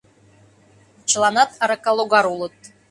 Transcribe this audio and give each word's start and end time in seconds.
Чыланат 1.09 1.51
аракалогар 1.63 2.25
улыт. 2.33 2.55